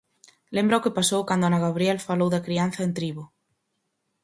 [0.55, 3.23] Lembra o que pasou cando Anna Gabriel falou da crianza en tribo.